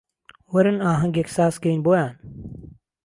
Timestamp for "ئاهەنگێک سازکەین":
0.85-1.79